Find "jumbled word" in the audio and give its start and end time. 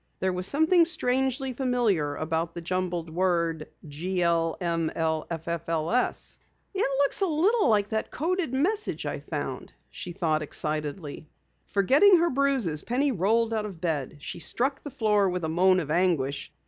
2.61-3.67